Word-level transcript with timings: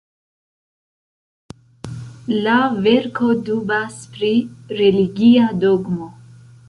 La 2.47 2.55
verko 2.87 3.29
dubas 3.51 4.01
pri 4.17 4.33
religia 4.81 5.51
dogmo. 5.67 6.09